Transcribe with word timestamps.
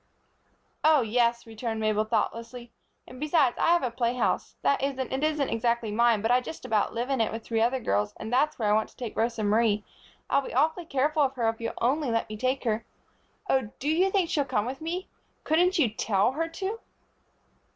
"Oh 0.83 1.01
yes," 1.01 1.45
returned 1.45 1.79
Mabel, 1.79 2.05
thoughtlessly. 2.05 2.71
"And 3.07 3.19
besides 3.19 3.55
I 3.59 3.67
have 3.67 3.83
a 3.83 3.91
playhouse. 3.91 4.55
That 4.63 4.81
is, 4.81 4.97
it 4.97 5.23
isn't 5.23 5.49
exactly 5.49 5.91
mine, 5.91 6.23
but 6.23 6.31
I 6.31 6.41
just 6.41 6.65
about 6.65 6.95
live 6.95 7.11
in 7.11 7.21
it 7.21 7.31
with 7.31 7.43
three 7.43 7.61
other 7.61 7.79
girls, 7.79 8.15
and 8.17 8.33
that's 8.33 8.57
where 8.57 8.67
I 8.67 8.73
want 8.73 8.89
to 8.89 8.95
take 8.97 9.15
Rosa 9.15 9.43
Marie. 9.43 9.83
I'll 10.27 10.41
be 10.41 10.55
awfully 10.55 10.85
careful 10.87 11.21
of 11.21 11.35
her 11.35 11.47
if 11.49 11.61
you'll 11.61 11.75
only 11.79 12.09
let 12.09 12.29
me 12.29 12.35
take 12.35 12.63
her. 12.63 12.83
Oh, 13.47 13.69
do 13.77 13.89
you 13.89 14.09
think 14.09 14.27
she'll 14.31 14.43
come 14.43 14.65
with 14.65 14.81
me? 14.81 15.07
Couldn't 15.43 15.77
you 15.77 15.87
tell 15.87 16.31
her 16.31 16.47
to?" 16.49 16.79